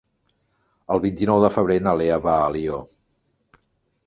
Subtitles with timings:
[0.95, 2.81] El vint-i-nou de febrer na Lea va a Alió.